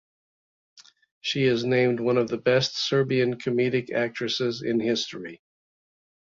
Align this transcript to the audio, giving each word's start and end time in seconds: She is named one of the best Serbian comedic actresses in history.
She 1.19 1.43
is 1.43 1.63
named 1.63 1.99
one 1.99 2.17
of 2.17 2.27
the 2.27 2.39
best 2.39 2.75
Serbian 2.75 3.35
comedic 3.37 3.91
actresses 3.93 4.63
in 4.63 4.79
history. 4.79 5.43